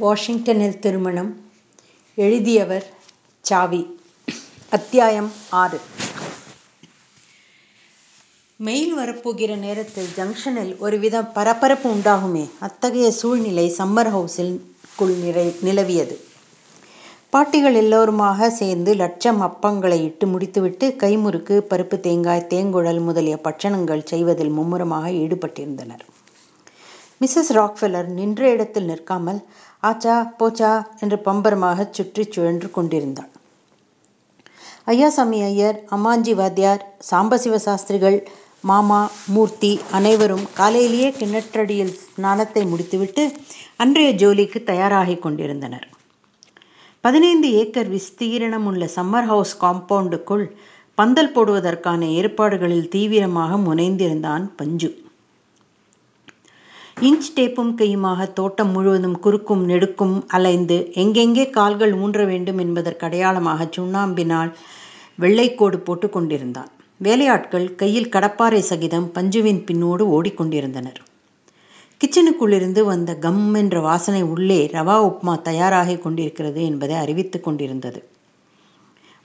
[0.00, 1.30] வாஷிங்டனில் திருமணம்.
[2.14, 2.86] எழுதியவர்
[3.40, 4.00] சாவி.
[4.70, 5.80] அத்தியாயம் ஆறு.
[8.56, 12.44] மெயில் வரப்போகிற நேரத்தில் ஜங்ஷனில் ஒருவித பரபரப்பு உண்டாகுமே.
[12.58, 16.16] அத்தகைய சூழ்நிலை சம்மர் ஹவுஸிற்குள் நிறை நிலவியது.
[17.30, 25.08] பாட்டிகள் எல்லோருமாக சேர்ந்து லட்சம் அப்பங்களை இட்டு முடித்துவிட்டு கைமுறுக்கு பருப்பு தேங்காய் தேங்குழல் முதலிய பட்சணங்கள் செய்வதில் மும்முரமாக
[25.10, 26.06] ஈடுபட்டிருந்தனர்.
[27.20, 29.40] மிஸ்ஸஸ் ராக்ஃபெல்லர் நின்ற இடத்தில் நிற்காமல்
[29.88, 30.70] ஆச்சா போச்சா
[31.02, 33.30] என்று பம்பரமாக சுற்றி சுழன்று கொண்டிருந்தாள்.
[34.86, 38.18] ஐயாசாமி ஐயர் அம்மாஞ்சி வாத்தியார் சாம்பசிவ சாஸ்திரிகள்
[38.70, 39.00] மாமா
[39.34, 43.22] மூர்த்தி அனைவரும் காலையிலேயே கிணற்றடியில் ஸ்நானத்தை முடித்துவிட்டு
[43.84, 45.86] அன்றைய ஜோலிக்கு தயாராகி கொண்டிருந்தனர்.
[47.04, 50.46] பதினைந்து ஏக்கர் விஸ்தீரணம் உள்ள சம்மர் ஹவுஸ் காம்பவுண்டுக்குள்
[50.98, 54.90] பந்தல் போடுவதற்கான ஏற்பாடுகளில் தீவிரமாக முனைந்திருந்தான் பஞ்சு.
[57.08, 64.50] இன்ச் டேப்பும் கையுமாக தோட்டம் முழுவதும் குறுக்கும் நெடுக்கும் அலைந்து எங்கெங்கே கால்கள் ஊன்ற வேண்டும் என்பதற்கு அடையாளமாக சுண்ணாம்பினால்
[65.20, 66.70] வெள்ளைக்கோடு போட்டு கொண்டிருந்தான்.
[66.98, 71.00] வேலையாட்கள் கையில் கடப்பாறை சகிதம் பஞ்சுவின் பின்னோடு ஓடிக்கொண்டிருந்தனர்.
[72.00, 78.02] கிச்சனுக்குள்ளிருந்து வந்த கம் என்ற வாசனை உள்ளே ரவா உப்மா தயாராகி கொண்டிருக்கிறது என்பதை அறிவித்து கொண்டிருந்தது.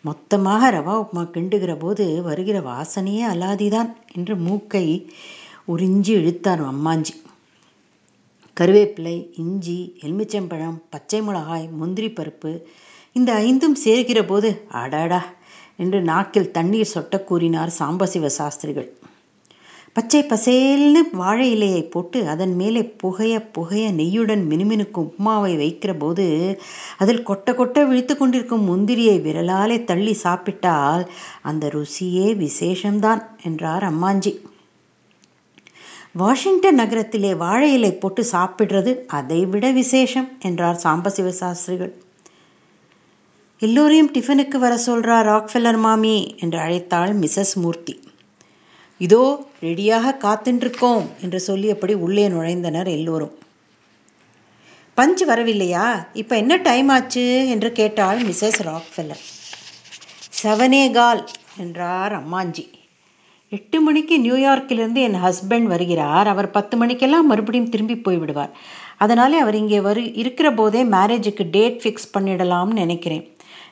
[0.01, 4.87] மொத்தமாக ரவா உப்மா கிண்டுகிற போது வருகிற வாசனையே அலாதிதான் என்று மூக்கை
[5.67, 7.15] உறிஞ்சி இழுத்தார் அம்மாஞ்சி.
[8.59, 12.51] கருவேப்பிலை இஞ்சி எலுமிச்சம்பழம் பச்சை மிளகாய் முந்திரி பருப்பு
[13.13, 15.19] இந்த ஐந்தும் சேர்கிற போது அடாடா
[15.75, 18.87] என்று நாக்கில் தண்ணீர் சொட்ட கூறினார் சாம்பசிவ சாஸ்திரிகள்.
[19.93, 26.25] பச்சை பசேல்னு வாழை இலையை போட்டு அதன் மேலே புகைய புகைய நெய்யுடன் மினுமினுக்கும் உப்மாவை வைக்கிற போது
[26.97, 31.11] அதில் கொட்ட கொட்ட விழித்து கொண்டிருக்கும் முந்திரியை விரலாலே தள்ளி சாப்பிட்டால்
[31.41, 34.33] அந்த ருசியே விசேஷம்தான் என்றார் அம்மாஞ்சி.
[36.17, 42.02] வாஷிங்டன் நகரத்திலே வாழை இலை போட்டு சாப்பிடுறது அதைவிட விசேஷம் என்றார் சாம்பசிவ சாஸ்திரிகள்.
[43.59, 48.00] எல்லோரையும் டிஃபனுக்கு வர சொல்றா ராக்ஃபெல்லர் மாமி என்று அழைத்தாள் மிஸ்ஸஸ் மூர்த்தி.
[48.97, 53.35] இதோ ரெடியாக காத்துருக்கோம் என்று சொல்லியபடி உள்ளே நுழைந்தனர் எல்லோரும்.
[54.97, 56.06] பஞ்ச் வரவில்லையா?
[56.13, 57.50] இப்போ என்ன டைம் ஆச்சு?
[57.50, 59.23] என்று கேட்டாள் மிஸ்ஸஸ் ராக்ஃபெல்லர்.
[60.44, 62.84] செவனே கால் என்றார் அம்மாஞ்சி.
[63.51, 66.28] எட்டு மணிக்கு நியூயார்க்கிலிருந்து என் ஹஸ்பண்ட் வருகிறார்.
[66.28, 68.51] அவர் பத்து மணிக்கெல்லாம் மறுபடியும் திரும்பி போய்விடுவார்.
[68.97, 73.25] அதனாலே அவர் இங்கே வரு இருக்கிற போதே மேரேஜுக்கு டேட் ஃபிக்ஸ் பண்ணிடலாம்னு நினைக்கிறேன்.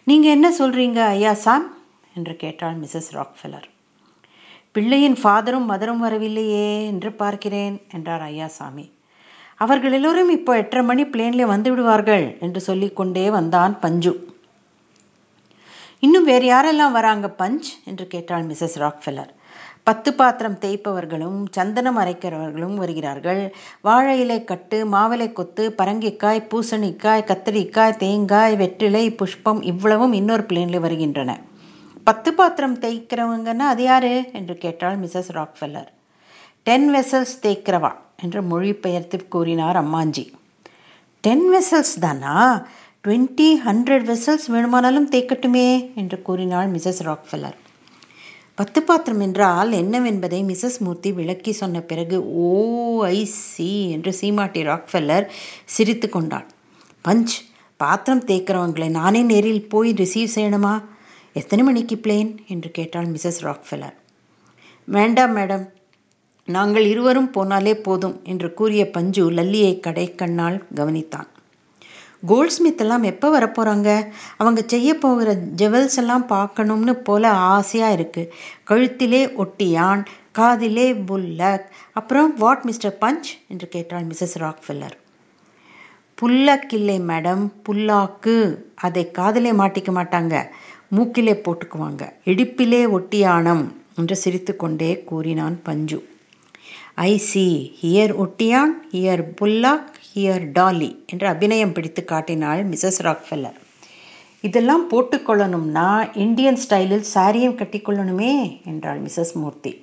[0.03, 1.67] நீங்கள் என்ன சொல்கிறீங்க ஐயா சாம்?
[2.15, 3.67] என்று கேட்டாள் மிஸ்ஸஸ் ராக்ஃபெல்லர்.
[4.71, 8.85] பிள்ளையின் ஃபாதரும் மதரும் வரவில்லையே என்று பார்க்கிறேன் என்றார் ஐயாசாமி
[9.55, 14.13] அவர்கள் எல்லோரும் இப்போ எட்டரை மணி பிளேனில் வந்து விடுவார்கள் என்று சொல்லிக்கொண்டே வந்தான் பஞ்சு.
[15.99, 17.69] இன்னும் வேறு யாரெல்லாம் வராங்க பஞ்ச்?
[17.85, 19.31] என்று கேட்டாள் மிஸ்ஸஸ் ராக்ஃபெல்லர்.
[19.83, 23.55] பத்து பாத்திரம் தேய்ப்பவர்களும் சந்தனம் அரைக்கிறவர்களும் வருகிறார்கள்.
[23.81, 31.39] வாழை இலை கட்டு மாவிலை கொத்து பரங்கிக்காய் பூசணிக்காய் கத்திரிக்காய் தேங்காய் வெற்றிலை புஷ்பம் இவ்வளவும் இன்னொரு பிளேனில் வருகின்றன.
[32.03, 34.23] பத்து பாத்திரம் தேய்க்கிறவங்கன்னா அது யாரு?
[34.33, 35.87] என்று கேட்டாள் மிஸ்ஸஸ் ராக்ஃபெல்லர்.
[36.63, 37.91] டென் வெசல்ஸ் தேய்க்கிறவா?
[38.23, 40.31] என்று மொழிபெயர்த்து கூறினார் அம்மாஞ்சி.
[41.21, 42.65] டென் வெசல்ஸ் தானா?
[43.07, 47.61] டுவெண்ட்டி ஹண்ட்ரட் வெசல்ஸ் வேணுமானாலும் தேய்க்கட்டுமே என்று கூறினாள் மிஸ்ஸஸ் ராக்ஃபெல்லர்.
[48.57, 52.49] பத்து பாத்திரம் என்றால் என்னவென்பதை மிஸ்ஸஸ் மூர்த்தி விளக்கி சொன்ன பிறகு ஓ
[53.05, 55.25] ஐ சி என்று சீமாட்டி ராக்ஃபெல்லர்
[55.65, 56.47] சிரித்து கொண்டாள்
[57.05, 57.33] பஞ்ச்
[57.77, 60.83] பாத்திரம் தேய்க்கிறவங்களை நானே நேரில் போய் ரிசீவ் செய்யணுமா?
[61.33, 63.95] எத்தனை மணிக்கு பிளேன் என்று கேட்டாள் மிஸ்ஸஸ் ராக்ஃபெல்லர்.
[64.87, 65.65] வேண்டாம் மேடம்.
[66.47, 71.29] நாங்கள் இருவரும் போனாலே போதும் என்று கூறிய பஞ்சு லல்லியை கடை கண்ணால் கவனித்தான்.
[72.25, 73.89] கோல்ட் ஸ்மித் எல்லாம் எப்போ வரப்போகிறாங்க
[74.37, 78.29] அவங்க செய்ய போகிற ஜுவல்ஸ் எல்லாம் பார்க்கணும்னு போல ஆசையாக இருக்குது
[78.69, 81.65] கழுத்திலே ஒட்டியான் காதிலே புல்லக்.
[81.93, 83.29] அப்புறம் வாட் மிஸ்டர் பஞ்ச்?
[83.47, 84.95] என்று கேட்டாள் மிஸ்ஸஸ் ராக்ஃபெல்லர்.
[86.21, 88.55] புல்லக் இல்லை மேடம் புல்லாக்கு.
[88.75, 90.35] அதை காதிலே மாட்டிக்க மாட்டாங்க.
[90.95, 92.03] மூக்கிலே போட்டுக்குவாங்க.
[92.25, 93.63] இடுப்பிலே ஒட்டியானம்
[93.95, 95.99] என்று சிரித்துக்கொண்டே கூறினான் Panchu.
[96.95, 97.45] I see
[97.81, 103.57] here ottiyan here pullakku here dolly என்று அபிநயம் பிடித்து காட்டினாள் மிஸ்ஸஸ் ராக்ஃபெல்லர்
[104.41, 105.87] இதெல்லாம் போட்டுக்கொள்ளணும்னா
[106.17, 108.33] இந்தியன் ஸ்டைலில் சாரியும் கட்டிக்கொள்ளணுமே
[108.65, 109.73] என்றாள் மிஸ்ஸஸ் மூர்த்தி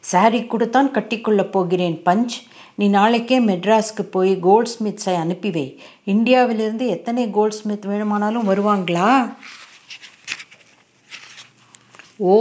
[0.00, 2.34] சாரி கூடத்தான் கட்டிக்கொள்ளப் போகிறேன் பஞ்ச்.
[2.74, 5.80] நீ நாளைக்கே மெட்ராஸ்க்கு போய் கோல்ட் ஸ்மித்ஸை அனுப்பி வை.
[6.04, 9.10] இந்தியாவிலிருந்து எத்தனை கோல்ட் ஸ்மித் வேணுமானாலும் வருவாங்களா?
[12.16, 12.34] ஓ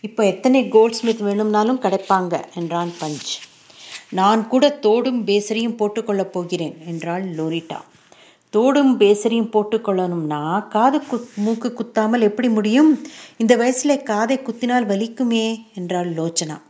[0.00, 3.30] இப்போ எத்தனை கோல்ட் ஸ்மித் வேணும்னாலும் கிடைப்பாங்க என்றான் பஞ்ச்.
[4.10, 7.76] நான் கூட தோடும் பேசரியும் போட்டுக்கொள்ளப் போகிறேன் என்றாள் லோரிட்டா.
[8.50, 13.06] தோடும் பேசரியும் போட்டுக்கொள்ளணும்னா காது குத் மூக்கு குத்தாமல் எப்படி முடியும்?
[13.36, 16.60] இந்த வயசில் காதை குத்தினால் வலிக்குமே என்றாள் லோச்சனா.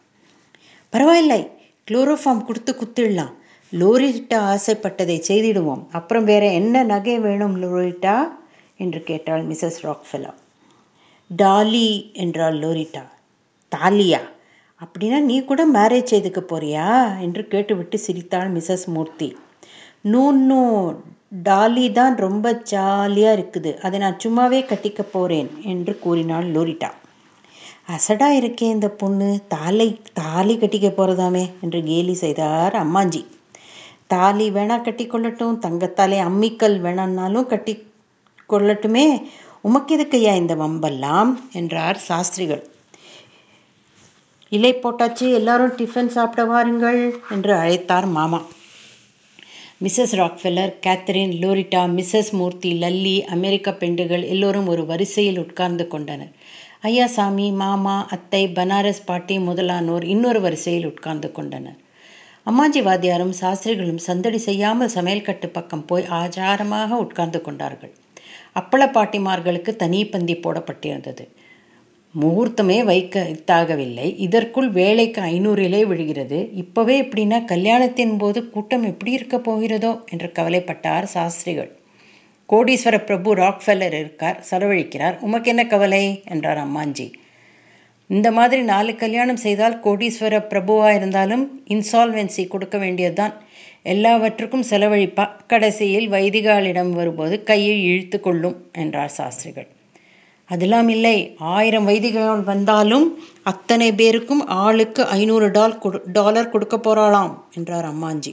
[0.90, 1.50] பரவாயில்லை
[1.90, 3.32] குளோரோஃபார்ம் கொடுத்து குத்திடலாம்.
[3.72, 5.86] லோரிட்டா ஆசைப்பட்டதை செய்திடுவோம்.
[5.90, 8.28] அப்புறம் வேற என்ன நகை வேணும் லோரிட்டா?
[8.76, 10.34] என்று கேட்டாள் மிஸ்ஸஸ் ராக்ஃபெல்லா.
[11.26, 13.02] டாலி என்றாள் லோரிட்டா.
[13.76, 14.20] தாலியா?
[14.82, 17.20] அப்படின்னா நீ கூட மேரேஜ் செய்துக்க போறியா?
[17.20, 19.36] என்று கேட்டுவிட்டு சிரித்தாள் Mrs Murthy.
[20.00, 20.92] No no
[21.42, 23.76] dolly தான் ரொம்ப ஜாலியாக இருக்குது.
[23.76, 26.90] அதை நான் சும்மாவே கட்டிக்க போகிறேன் என்று கூறினாள் லோரிட்டா.
[27.86, 29.40] அசடா இருக்கே இந்த பொண்ணு.
[29.48, 33.24] தாலை தாலி கட்டிக்க போகிறதாமே என்று கேலி செய்தார் அம்மாஞ்சி.
[34.06, 37.86] தாலி வேணா கட்டி கொள்ளட்டும் தங்கத்தாலே அம்மிக்கல் வேணான்னாலும் கட்டி
[38.48, 39.06] கொள்ளட்டுமே.
[39.60, 41.30] உமக்கு எதுக்கையா இந்த வம்பெல்லாம்?
[41.52, 42.64] என்றார் சாஸ்திரிகள்.
[44.52, 47.00] இலை போட்டாச்சு எல்லாரும் டிஃபன் சாப்பிட வாருங்கள்
[47.30, 48.38] என்று அழைத்தார் மாமா.
[49.84, 56.32] Mrs Rockefeller Catherine Loretta Mrs Murthy Lalli அமெரிக்க பெண்டுகள் எல்லோரும் ஒரு வரிசையில் உட்கார்ந்து கொண்டனர்.
[56.82, 61.78] ஐயாசாமி மாமா அத்தை பனாரஸ் பாட்டி முதலானோர் இன்னொரு வரிசையில் உட்கார்ந்து கொண்டனர்.
[62.46, 67.92] அம்மாஜி வாத்தியாரும் சாஸ்திரிகளும் சந்தடி செய்யாமல் சமையல் கட்டு பக்கம் போய் ஆச்சாரமாக உட்கார்ந்து கொண்டார்கள்.
[68.54, 71.26] அப்பள பாட்டிமார்களுக்கு தனி பந்தி போடப்பட்டிருந்தது.
[72.20, 76.50] முகூர்த்தமே வைக்க இத்தாகவில்லை இதற்குள் வேலைக்கு ஐநூறு இலை விழுகிறது.
[76.54, 81.70] இப்பவே இப்படின்னா கல்யாணத்தின் போது கூட்டம் எப்படி இருக்க போகிறதோ என்று கவலைப்பட்டார் சாஸ்திரிகள்.
[82.48, 85.18] கோடீஸ்வர பிரபு ராக்ஃபெல்லர் இருக்கார் செலவழிக்கிறார்.
[85.20, 86.22] உமக்கு என்ன கவலை?
[86.28, 87.12] என்றார் அம்மாஞ்சி.
[88.08, 93.34] இந்த மாதிரி நாலு கல்யாணம் செய்தால் கோடீஸ்வர பிரபுவாக இருந்தாலும் இன்சால்வென்சி கொடுக்க வேண்டியதுதான்.
[93.82, 99.68] எல்லாவற்றுக்கும் செலவழிப்பா கடைசியில் வைதிகாலிடம் வரும்போது கையை இழுத்து கொள்ளும் என்றார் சாஸ்திரிகள்.
[100.48, 101.16] அதெல்லாம் இல்லை.
[101.38, 103.06] ஆயிரம் வைதிகன் வந்தாலும்
[103.42, 108.32] அத்தனை பேருக்கும் ஆளுக்கு ஐநூறு டால் கொடு டாலர் கொடுக்க போறாளாம் என்றார் அம்மாஞ்சி.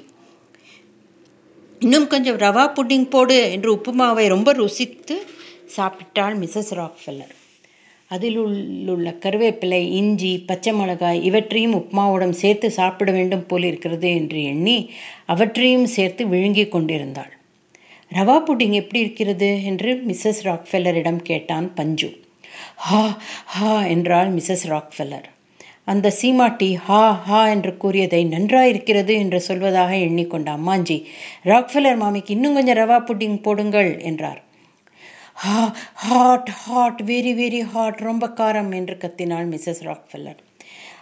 [1.79, 5.15] இன்னும் கொஞ்சம் ரவா புட்டிங் போடு என்று உப்புமாவை ரொம்ப ருசித்து
[5.77, 7.33] சாப்பிட்டாள் மிஸ்ஸஸ் ராக்ஃபெல்லர்.
[8.07, 8.37] அதில்
[8.93, 14.77] உள்ள கருவேப்பிலை இஞ்சி பச்சை மிளகாய் இவற்றையும் உப்மாவுடன் சேர்த்து சாப்பிட வேண்டும் போல் இருக்கிறது என்று எண்ணி
[15.25, 17.33] அவற்றையும் சேர்த்து விழுங்கி கொண்டிருந்தாள்.
[18.11, 19.49] ரவா புட்டிங் எப்படி இருக்கிறது?
[19.63, 22.09] என்று மிஸ்ஸஸ் ராக்ஃபெல்லரிடம் கேட்டான் பஞ்சு.
[22.75, 23.01] ஹா
[23.45, 25.27] ஹா என்றாள் மிஸ்ஸஸ் ராக்ஃபெல்லர்.
[25.85, 30.97] அந்த சீமாட்டி ஹா ஹா என்று கூறியதை நன்றாயிருக்கிறது என்று சொல்வதாக எண்ணிக்கொண்ட அம்மாஞ்சி
[31.45, 34.39] ராக்ஃபெல்லர் மாமிக்கு இன்னும் கொஞ்சம் ரவா புட்டிங் போடுங்கள் என்றார்.
[35.33, 35.59] Ha
[36.07, 40.39] hot hot very very hot ரொம்ப காரம் என்று கத்தினாள் மிஸ்ஸஸ் ராக்ஃபெல்லர்.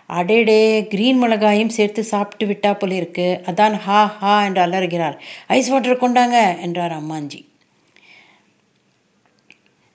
[0.10, 3.42] அடேடே கிரீன் மிளகாயும் சேர்த்து சாப்பிட்டு விட்டா போல இருக்கு.
[3.46, 5.18] அதான் ஹா ஹா என்று அலறுகிறார்
[5.48, 7.46] ஐஸ் வாட்டர் கொண்டாங்க என்றார் அம்மாஞ்சி.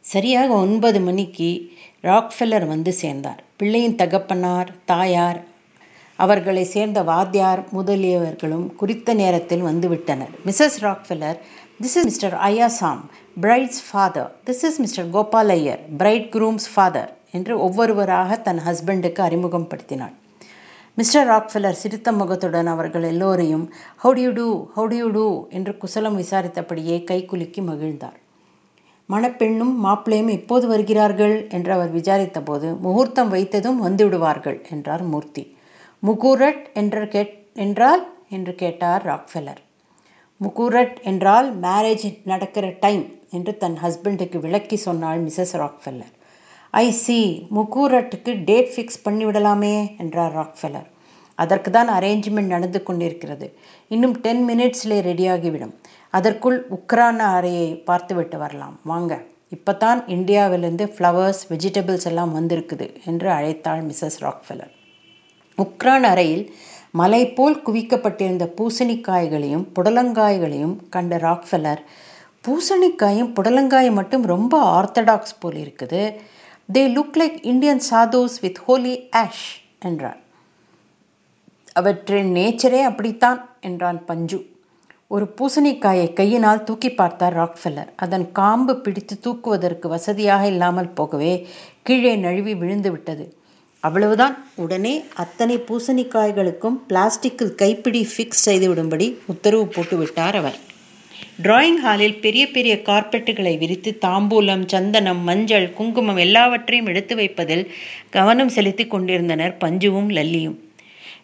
[0.00, 1.50] சரியாக ஒன்பது மணிக்கு
[2.02, 3.43] ராக்ஃபெல்லர் வந்து சேர்ந்தார்.
[3.56, 5.40] பிள்ளையின் தகப்பனார் தாயார்
[6.19, 11.38] அவர்களை சேர்ந்த வாத்தியார் முதலியவர்களும் குறித்த நேரத்தில் வந்துவிட்டனர் Mrs Rockefeller
[11.82, 13.02] this is mister Ayasam
[13.40, 15.81] bride's father this is mister Gopal Iyer
[16.34, 20.15] bridegroom's father என்று ஒவ்வொருவராக தன் ஹஸ்பண்டுக்கு அறிமுகப்படுத்தினாள்.
[20.95, 23.73] மிஸ்டர் ராக்ஃபெல்லர் சிரித்த முகத்துடன் அவர்கள் எல்லோரையும்
[24.05, 28.19] ஹவுடியூ டூ ஹவுடியூ டூ என்று குசலம் விசாரித்தபடியே கைக்குலுக்கி மகிழ்ந்தார்.
[29.09, 35.45] மணப்பெண்ணும் மாப்பிள்ளையும் இப்போது வருகிறார்கள் என்று அவர் விசாரித்த போது முகூர்த்தம் வைத்ததும் வந்துவிடுவார்கள் என்றார் மூர்த்தி.
[36.03, 38.03] முகூரட் என்ற கேட் என்றால்?
[38.29, 39.61] என்று கேட்டார் ராக்ஃபெல்லர்
[40.41, 46.13] முகூரட் என்றால் மேரேஜ் நடக்கிற டைம் என்று தன் ஹஸ்பண்டுக்கு விளக்கி சொன்னாள் மிஸ்ஸஸ் ராக்ஃபெல்லர்
[46.75, 47.19] ஐ சி
[47.56, 50.88] முகூரட்டுக்கு டேட் ஃபிக்ஸ் பண்ணிவிடலாமே என்றார் ராக்ஃபெலர்
[51.38, 53.47] அதற்கு தான் அரேஞ்ச்மெண்ட் நடந்து கொண்டிருக்கிறது.
[53.94, 55.75] இன்னும் டென் மினிட்ஸ்லே ரெடியாகிவிடும்.
[56.19, 58.77] அதற்குள் உக்ரான அறையை பார்த்துவிட்டு வரலாம்.
[58.93, 59.13] வாங்க
[59.56, 64.72] இப்போ தான் இந்தியாவிலிருந்து ஃப்ளவர்ஸ் வெஜிடபிள்ஸ் எல்லாம் வந்திருக்குது என்று அழைத்தாள் மிஸ்ஸஸ் ராக்ஃபெலர்
[65.58, 66.44] உக்ரான் அறையில்
[67.01, 71.82] மலை போல் குவிக்கப்பட்டிருந்த பூசணிக்காய்களையும் புடலங்காய்களையும் கண்ட ராக்ஃபெலர்
[72.46, 76.03] பூசணிக்காயும் புடலங்காயும் மட்டும் ரொம்ப ஆர்த்தடாக்ஸ் போல் இருக்குது.
[76.69, 79.44] They look like Indian sadhus with holy ash
[79.82, 80.19] என்றார்
[81.72, 84.39] அவற்றின் நேச்சரே அப்படித்தான் என்றான் பஞ்சு.
[85.08, 91.32] ஒரு பூசணிக்காயை கையினால் தூக்கி பார்த்தார் ராக்ஃபெல்லர் அதன் காம்பு பிடித்து தூக்குவதற்கு வசதியாக இல்லாமல் போகவே
[91.82, 93.27] கீழே நழுவி விழுந்து விட்டது.
[93.81, 94.37] அவ்வளவுதான்.
[94.55, 100.58] உடனே அத்தனை பூசணிக்காய்களுக்கும் பிளாஸ்டிக்கில் கைப்பிடி ஃபிக்ஸ் செய்துவிடும்படி உத்தரவு போட்டுவிட்டார் அவர்.
[101.43, 107.65] டிராயிங் ஹாலில் பெரிய பெரிய கார்பெட்டுகளை விரித்து தாம்பூலம் சந்தனம் மஞ்சள் குங்குமம் எல்லாவற்றையும் எடுத்து வைப்பதில்
[108.10, 110.58] கவனம் செலுத்தி கொண்டிருந்தனர் பஞ்சுவும் லல்லியும்.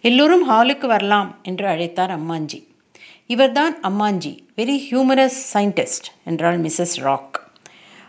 [0.01, 2.61] எல்லோரும் ஹாலுக்கு வரலாம் என்று அழைத்தார் அம்மாஞ்சி.
[3.27, 7.39] இவர்தான் அம்மாஞ்சி வெரி ஹியூமரஸ் சயின்டிஸ்ட் என்றாள் மிஸ்ஸஸ் ராக்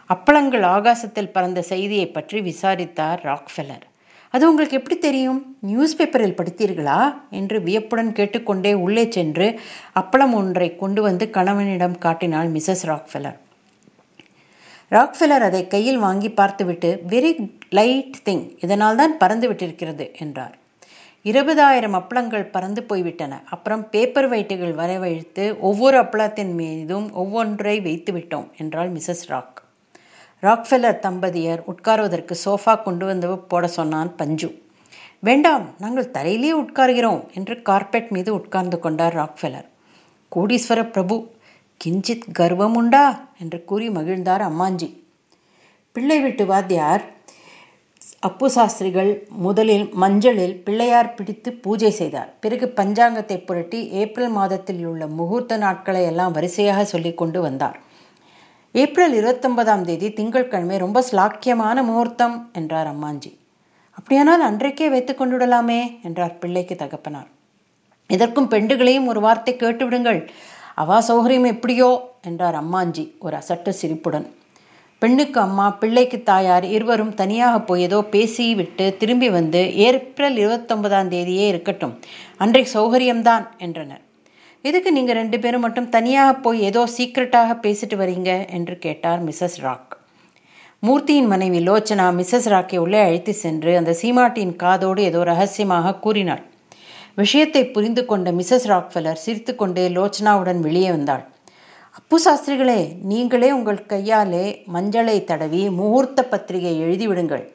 [0.09, 3.85] அப்பளங்கள் ஆகாசத்தில் பறந்த செய்தியை பற்றி விசாரித்தார் ராக்ஃபெல்லர்
[4.35, 5.39] அது உங்களுக்கு எப்படி தெரியும்?
[5.61, 6.99] நியூஸ் பேப்பரில் படித்தீர்களா?
[7.29, 9.47] என்று வியப்புடன் கேட்டுக்கொண்டே உள்ளே சென்று
[10.01, 13.37] அப்பளம் ஒன்றை கொண்டு வந்து கணவனிடம் காட்டினாள் மிஸ்ஸஸ் ராக்ஃபெல்லர்
[14.91, 17.31] ராக்ஃபெல்லர் அதை கையில் வாங்கி பார்த்துவிட்டு வெரி
[17.69, 20.55] லைட் திங் இதனால் தான் பறந்து விட்டிருக்கிறது என்றார்.
[21.25, 23.41] இருபதாயிரம் அப்பளங்கள் பறந்து போய்விட்டன.
[23.49, 29.59] அப்புறம் பேப்பர் வைட்டுகள் வரவழைத்து ஒவ்வொரு அப்பளத்தின் மீதும் ஒவ்வொன்றை வைத்து விட்டோம் என்றாள் மிஸ்ஸஸ் ராக்
[30.45, 34.49] ராக்ஃபெல்லர் தம்பதியர் உட்காருவதற்கு சோஃபா கொண்டு வந்து போட சொன்னான் பஞ்சு.
[35.19, 39.67] வேண்டாம் நாங்கள் தரையிலே உட்கார்கிறோம் என்று கார்பெட் மீது உட்கார்ந்து கொண்டார் ராக்ஃபெல்லர்
[40.31, 41.15] கோடீஸ்வர பிரபு
[41.81, 43.05] கிஞ்சித் கர்வம் உண்டா?
[43.39, 44.89] என்று கூறி மகிழ்ந்தார் அம்மாஞ்சி.
[45.95, 47.03] பிள்ளை வீட்டு வாத்தியார்
[48.19, 52.29] அப்பு சாஸ்திரிகள் முதலில் மஞ்சளில் பிள்ளையார் பிடித்து பூஜை செய்தார்.
[52.39, 57.77] பிறகு பஞ்சாங்கத்தை புரட்டி ஏப்ரல் மாதத்தில் உள்ள முகூர்த்த நாட்களை எல்லாம் வரிசையாக சொல்லி கொண்டு வந்தார்.
[58.81, 63.29] ஏப்ரல் இருபத்தொன்பதாம் தேதி திங்கட்கிழமை ரொம்ப ஸ்லாக்கியமான முகூர்த்தம் என்றார் அம்மாஞ்சி.
[63.97, 65.77] அப்படியானால் அன்றைக்கே வைத்துக் கொண்டுவிடலாமே
[66.07, 67.29] என்றார் பிள்ளைக்கு தகப்பனார்.
[68.09, 70.19] இதற்கும் பெண்டுகளையும் ஒரு வார்த்தை கேட்டுவிடுங்கள்.
[70.83, 71.89] அவா சௌகரியம் எப்படியோ
[72.29, 74.27] என்றார் அம்மாஞ்சி ஒரு அசட்டு சிரிப்புடன்.
[75.01, 81.47] பெண்ணுக்கு அம்மா பிள்ளைக்கு தாயார் இருவரும் தனியாக போய் ஏதோ பேசி விட்டு திரும்பி வந்து ஏப்ரல் இருபத்தொன்பதாம் தேதியே
[81.53, 81.95] இருக்கட்டும்
[82.43, 84.03] அன்றைக்கு சௌகரியம்தான் என்றனர்.
[84.69, 89.91] எதுக்கு நீங்கள் ரெண்டு பேரும் மட்டும் தனியாக போய் ஏதோ சீக்ரெட்டாக பேசிட்டு வரீங்க என்று கேட்டார் மிஸ்ஸஸ் ராக்.
[90.83, 96.41] மூர்த்தியின் மனைவி லோச்சனா மிஸ்ஸஸ் ராக்கை உள்ளே அழைத்து சென்று அந்த சீமாட்டியின் காதோடு ஏதோ ரகசியமாக கூறினாள்.
[97.21, 101.23] விஷயத்தை புரிந்து கொண்ட மிஸ்ஸஸ் ராக்ஃபெல்லர் சிரித்துக்கொண்டே லோச்சனாவுடன் வெளியே வந்தாள்.
[101.99, 102.79] அப்பு சாஸ்திரிகளே
[103.11, 104.45] நீங்களே உங்கள் கையாலே
[104.77, 107.45] மஞ்சளை தடவி முகூர்த்த பத்திரிகை எழுதிவிடுங்கள்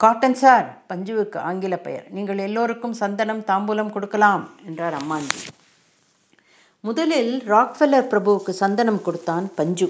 [0.00, 2.08] காட்டன் சார் பஞ்சுவுக்கு ஆங்கில பெயர்.
[2.16, 5.40] நீங்கள் எல்லோருக்கும் சந்தனம் தாம்பூலம் கொடுக்கலாம் என்றார் அம்மாஞ்சி
[6.84, 9.88] முதலில் ராக்ஃபெல்லர் பிரபுவுக்கு சந்தனம் கொடுத்தான் பஞ்சு.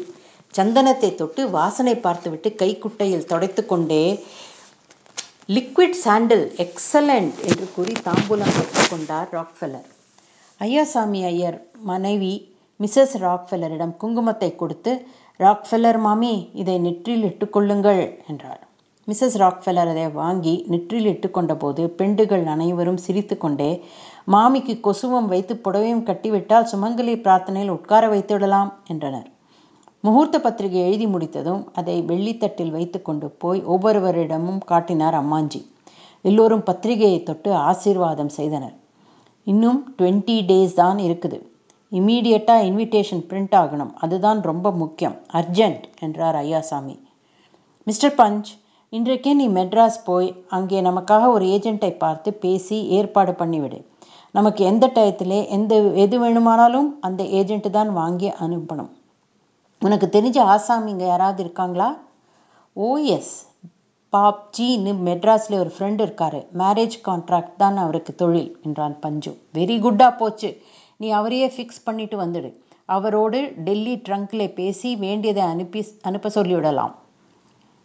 [0.54, 4.04] சந்தனத்தை தொட்டு வாசனை பார்த்துவிட்டு கைக்குட்டையில் தொடைத்து கொண்டே
[5.48, 9.88] லிக்விட் சாண்டில் எக்ஸலண்ட் என்று கூறி தாம்பூலம் பெற்றுக்கொண்டார் ராக்ஃபெல்லர்.
[10.60, 11.58] ஐயாசாமி ஐயர்
[11.90, 12.34] மனைவி
[12.80, 14.94] மிஸ்ஸஸ் ராக்ஃபெல்லரிடம் குங்குமத்தை கொடுத்து
[15.40, 18.62] ராக்ஃபெல்லர் மாமி இதை நெற்றில் இட்டுக்கொள்ளுங்கள் என்றார்.
[19.08, 23.70] மிஸ்ஸஸ் ராக்ஃபெல்லர் அதை வாங்கி நெற்றில் இட்டுக்கொண்ட போது பெண்டுகள் அனைவரும் சிரித்து கொண்டே
[24.32, 29.28] மாமிக்கு கொசுவம் வைத்து புடவையும் கட்டிவிட்டால் சுமங்கலி பிரார்த்தனையில் உட்கார வைத்து விடலாம் என்றனர்.
[30.04, 35.60] முகூர்த்த பத்திரிகை எழுதி முடித்ததும் அதை வெள்ளித்தட்டில் வைத்து கொண்டு போய் ஒவ்வொருவரிடமும் காட்டினார் அம்மாஞ்சி.
[36.24, 38.76] எல்லோரும் பத்திரிகையை தொட்டு ஆசீர்வாதம் செய்தனர்.
[39.46, 41.38] இன்னும் டுவெண்ட்டி டேஸ் தான் இருக்குது.
[41.92, 43.92] இம்மீடியட்டாக இன்விடேஷன் பிரிண்ட் ஆகணும்.
[44.04, 45.18] அதுதான் ரொம்ப முக்கியம்.
[45.32, 46.96] அர்ஜென்ட் என்றார் ஐயாசாமி.
[47.86, 48.48] மிஸ்டர் பஞ்ச்
[48.92, 53.78] இன்றைக்கே நீ மெட்ராஸ் போய் அங்கே நமக்காக ஒரு ஏஜெண்ட்டை பார்த்து பேசி ஏற்பாடு பண்ணிவிடு.
[54.30, 58.90] நமக்கு எந்த டயத்திலே எந்த எது வேணுமானாலும் அந்த ஏஜெண்ட்டு தான் வாங்கி அனுப்பணும்.
[59.80, 61.96] உனக்கு தெரிஞ்ச ஆசாமிங்க யாராவது இருக்காங்களா?
[62.76, 63.34] ஓஎஸ்
[64.12, 66.38] பாப்ஜின்னு மெட்ராஸில் ஒரு ஃப்ரெண்டு இருக்கார்.
[66.58, 69.32] மேரேஜ் கான்ட்ராக்ட் தான் அவருக்கு தொழில் என்றான் பஞ்சு.
[69.54, 70.62] வெரி குட்டாக போச்சு.
[70.96, 72.50] நீ அவரையே ஃபிக்ஸ் பண்ணிட்டு வந்துடு.
[72.84, 76.94] அவரோடு டெல்லி ட்ரங்கில் பேசி வேண்டியதை அனுப்பி அனுப்ப சொல்லிவிடலாம்.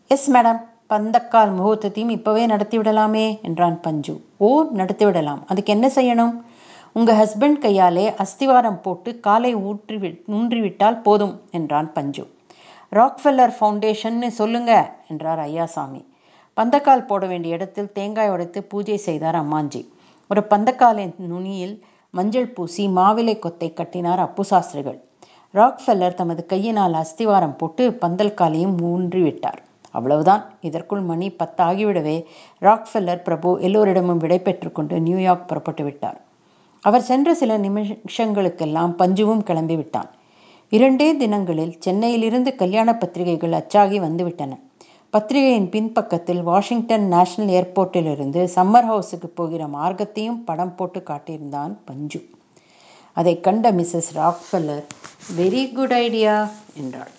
[0.08, 0.62] எஸ் மேடம்
[0.94, 4.14] பந்தக்கால் முகூர்த்தத்தையும் இப்போவே நடத்திவிடலாமே என்றான் பஞ்சு.
[4.38, 5.40] ஓ நடத்திவிடலாம்.
[5.48, 6.34] அதுக்கு என்ன செய்யணும்?
[6.98, 9.98] உங்கள் ஹஸ்பண்ட் கையாலே அஸ்திவாரம் போட்டு காலை ஊற்றி
[10.36, 12.24] ஊன்றிவிட்டால் போதும் என்றான் பஞ்சு.
[12.92, 14.72] ராக்ஃபெல்லர் ஃபவுண்டேஷன்னு சொல்லுங்க
[15.08, 16.02] என்றார் ஐயாசாமி.
[16.58, 19.82] பந்தக்கால் போட வேண்டிய இடத்தில் தேங்காய் உடைத்து பூஜை செய்தார் அம்மாஞ்சி.
[20.30, 21.76] ஒரு பந்தக்காலின் நுனியில்
[22.14, 25.00] மஞ்சள் பூசி மாவிலை கொத்தை கட்டினார் அப்பு சாஸ்திரிகள்.
[25.54, 29.62] ராக்ஃபெல்லர் தமது கையினால் அஸ்திவாரம் போட்டு பந்தல் காலையும் ஊன்றிவிட்டார்
[29.94, 30.44] அவ்வளவுதான்.
[30.62, 32.18] இதற்குள் மணி பத்தாகிவிடவே
[32.62, 36.20] ராக்ஃபெல்லர் பிரபு எல்லோரிடமும் விடை பெற்றுக்கொண்டு நியூயார்க் புறப்பட்டு விட்டார்.
[36.84, 40.10] அவர் சென்ற சில நிமிஷங்களுக்கெல்லாம் பஞ்சுவும் கிளம்பி விட்டான்.
[40.70, 44.54] இரண்டே தினங்களில் சென்னையிலிருந்து கல்யாண பத்திரிகைகள் அச்சாகி வந்துவிட்டன.
[45.10, 52.22] பத்திரிகையின் பின்பக்கத்தில் வாஷிங்டன் நேஷனல் ஏர்போர்ட்டிலிருந்து சம்மர் ஹவுஸுக்கு போகிற மார்க்கத்தையும் படம் போட்டு காட்டியிருந்தான் பஞ்சு.
[53.18, 54.86] அதை கண்ட Mrs Rockefeller
[55.38, 56.36] very good idea
[56.78, 57.14] என்றாள்.